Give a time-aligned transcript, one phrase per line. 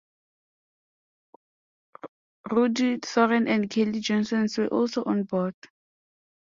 [2.49, 5.53] Rudy Thoren and Kelly Johnson were also on board.